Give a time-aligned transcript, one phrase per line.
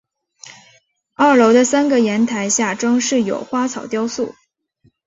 [1.13, 4.33] 二楼的三个阳台下装饰有花草雕塑。